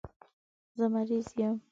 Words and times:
زه 0.77 0.85
مریض 0.93 1.27
یم 1.39 1.55